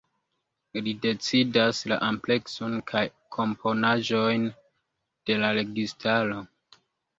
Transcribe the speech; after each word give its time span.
Li 0.85 0.93
decidas 1.03 1.81
la 1.91 1.99
amplekson 2.07 2.79
kaj 2.93 3.03
komponaĵon 3.37 4.49
de 5.31 5.39
la 5.45 5.55
registaro. 5.63 6.43